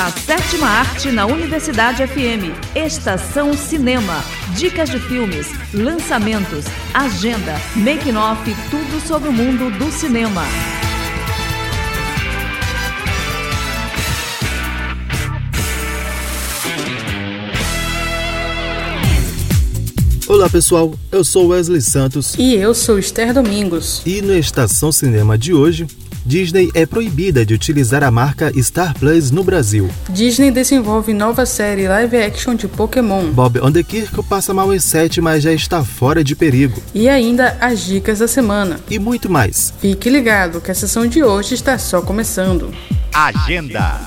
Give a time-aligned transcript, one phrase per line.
[0.00, 2.54] A sétima arte na Universidade FM.
[2.72, 4.22] Estação Cinema.
[4.56, 8.40] Dicas de filmes, lançamentos, agenda, making-off,
[8.70, 10.44] tudo sobre o mundo do cinema.
[20.28, 22.36] Olá pessoal, eu sou Wesley Santos.
[22.38, 24.00] E eu sou Esther Domingos.
[24.06, 25.88] E no Estação Cinema de hoje,
[26.28, 29.88] Disney é proibida de utilizar a marca Star Plus no Brasil.
[30.10, 33.30] Disney desenvolve nova série live action de Pokémon.
[33.32, 36.82] Bob Underkirk passa mal em 7, mas já está fora de perigo.
[36.94, 38.78] E ainda as dicas da semana.
[38.90, 39.72] E muito mais.
[39.80, 42.74] Fique ligado que a sessão de hoje está só começando.
[43.10, 43.98] Agenda.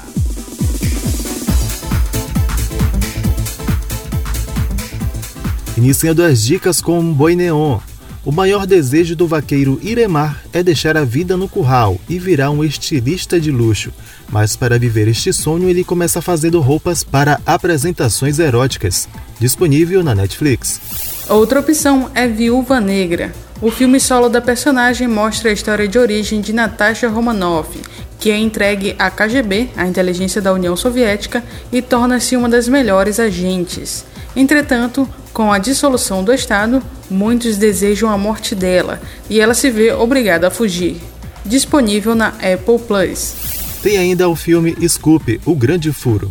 [5.76, 7.80] Iniciando as dicas com Boi Neon.
[8.24, 12.64] O maior desejo do vaqueiro Iremar é deixar a vida no curral e virar um
[12.64, 13.92] estilista de luxo.
[14.30, 19.10] Mas para viver este sonho, ele começa fazendo roupas para apresentações eróticas.
[19.40, 20.80] Disponível na Netflix.
[21.28, 23.34] Outra opção é Viúva Negra.
[23.60, 27.80] O filme solo da personagem mostra a história de origem de Natasha Romanoff,
[28.20, 33.20] que é entregue à KGB, a inteligência da União Soviética, e torna-se uma das melhores
[33.20, 34.06] agentes.
[34.36, 39.92] Entretanto, com a dissolução do Estado, muitos desejam a morte dela e ela se vê
[39.92, 40.98] obrigada a fugir.
[41.46, 43.34] Disponível na Apple Plus.
[43.82, 46.30] Tem ainda o filme Scoop, O Grande Furo.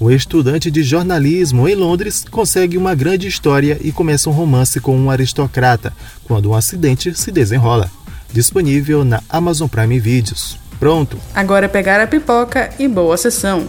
[0.00, 4.96] Um estudante de jornalismo em Londres consegue uma grande história e começa um romance com
[4.96, 5.92] um aristocrata,
[6.24, 7.90] quando um acidente se desenrola.
[8.32, 10.58] Disponível na Amazon Prime Videos.
[10.78, 11.18] Pronto!
[11.34, 13.66] Agora é pegar a pipoca e boa sessão.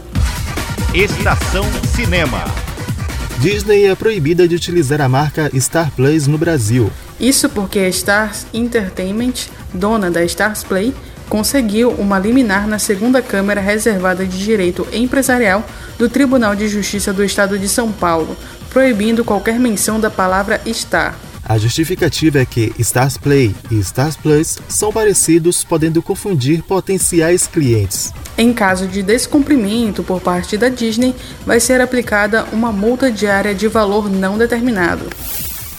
[0.93, 1.63] Estação
[1.95, 2.66] Cinema.
[3.39, 6.91] Disney é proibida de utilizar a marca Star Plus no Brasil.
[7.19, 10.91] Isso porque a Stars Entertainment, dona da Stars Play,
[11.29, 15.63] conseguiu uma liminar na segunda Câmara Reservada de Direito Empresarial
[15.99, 18.35] do Tribunal de Justiça do Estado de São Paulo,
[18.71, 21.15] proibindo qualquer menção da palavra Star.
[21.49, 28.11] A justificativa é que Stars Play e Stars Plus são parecidos, podendo confundir potenciais clientes.
[28.37, 33.65] Em caso de descumprimento por parte da Disney, vai ser aplicada uma multa diária de
[33.69, 35.05] valor não determinado.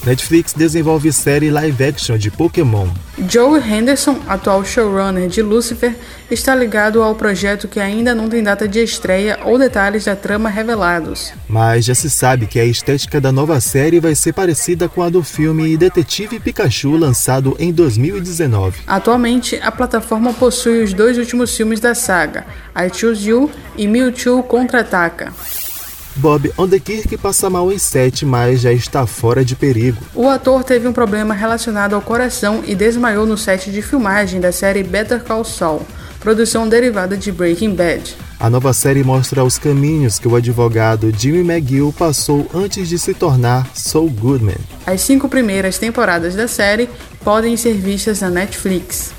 [0.04, 2.88] Netflix desenvolve série live action de Pokémon.
[3.28, 5.94] Joe Henderson, atual showrunner de Lucifer,
[6.30, 10.48] está ligado ao projeto que ainda não tem data de estreia ou detalhes da trama
[10.48, 11.32] revelados.
[11.48, 15.10] Mas já se sabe que a estética da nova série vai ser parecida com a
[15.10, 18.80] do filme Detetive Pikachu, lançado em 2019.
[18.86, 24.42] Atualmente, a plataforma possui os dois últimos filmes da saga, I Choose You e Mewtwo
[24.42, 25.32] Contra-Ataca.
[26.18, 30.02] Bob Odenkirk passa mal em 7, mas já está fora de perigo.
[30.14, 34.50] O ator teve um problema relacionado ao coração e desmaiou no set de filmagem da
[34.50, 35.82] série Better Call Saul,
[36.18, 38.16] produção derivada de Breaking Bad.
[38.40, 43.14] A nova série mostra os caminhos que o advogado Jimmy McGill passou antes de se
[43.14, 44.58] tornar Saul Goodman.
[44.86, 46.88] As cinco primeiras temporadas da série
[47.22, 49.12] podem ser vistas na Netflix.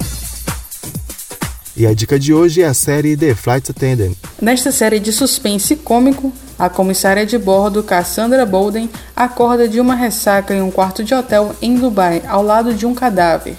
[1.78, 4.14] E a dica de hoje é a série The Flight Attendant.
[4.42, 10.54] Nesta série de suspense cômico, a comissária de bordo Cassandra Bolden acorda de uma ressaca
[10.54, 13.56] em um quarto de hotel em Dubai, ao lado de um cadáver.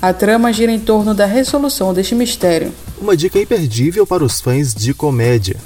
[0.00, 2.72] A trama gira em torno da resolução deste mistério.
[3.00, 5.56] Uma dica imperdível para os fãs de comédia.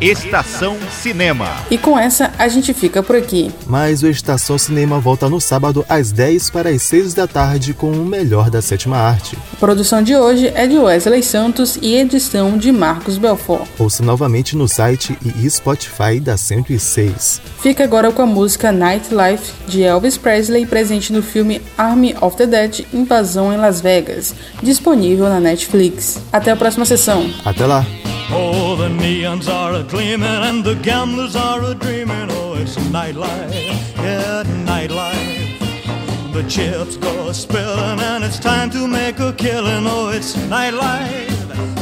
[0.00, 1.46] Estação Cinema.
[1.70, 3.52] E com essa a gente fica por aqui.
[3.66, 7.90] Mas o Estação Cinema volta no sábado às 10 para as 6 da tarde com
[7.92, 9.36] o melhor da sétima arte.
[9.52, 13.68] A produção de hoje é de Wesley Santos e edição de Marcos Belfort.
[13.78, 17.42] Ouça novamente no site e Spotify da 106.
[17.60, 22.46] Fica agora com a música Nightlife de Elvis Presley presente no filme Army of the
[22.46, 26.22] Dead Invasão em Las Vegas, disponível na Netflix.
[26.32, 27.30] Até a próxima sessão.
[27.44, 27.84] Até lá.
[28.32, 32.28] Oh, the neons are a gleaming and the gamblers are a dreaming.
[32.30, 33.52] Oh, it's nightlife,
[33.96, 36.32] yeah, nightlife.
[36.32, 39.84] The chips go spilling and it's time to make a killing.
[39.86, 41.28] Oh, it's nightlife,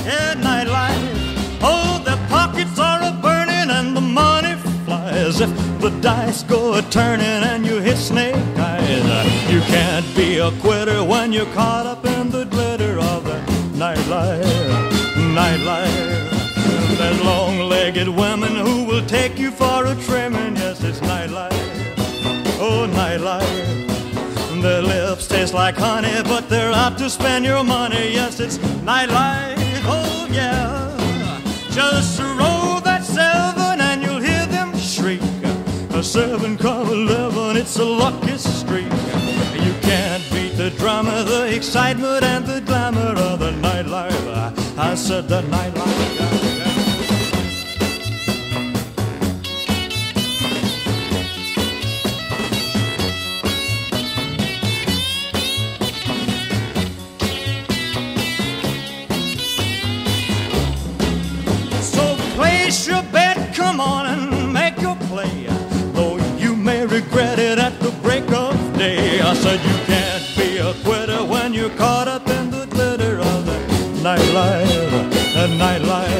[0.06, 1.58] yeah, nightlife.
[1.60, 4.56] Oh, the pockets are a burning and the money
[4.86, 5.42] flies.
[5.42, 10.50] If the dice go a turning and you hit snake eyes, you can't be a
[10.62, 13.38] quitter when you're caught up in the glitter of the
[13.76, 14.44] nightlife,
[15.34, 16.07] nightlife.
[17.24, 20.56] Long-legged women who will take you for a trimming.
[20.56, 21.52] Yes, it's nightlife.
[22.60, 24.62] Oh, nightlife.
[24.62, 28.12] Their lips taste like honey, but they're out to spend your money.
[28.12, 29.56] Yes, it's nightlife.
[29.84, 30.96] Oh, yeah.
[31.70, 35.20] Just roll that seven and you'll hear them shriek.
[35.92, 38.90] A seven come eleven, it's a lucky streak.
[39.64, 44.78] You can't beat the drama, the excitement, and the glamour of the nightlife.
[44.78, 46.47] I said the nightlife.
[67.00, 69.20] Regret it at the break of day.
[69.20, 73.46] I said you can't be a quitter when you're caught up in the glitter of
[73.46, 73.58] the
[74.02, 74.90] nightlife,
[75.34, 76.17] the nightlife.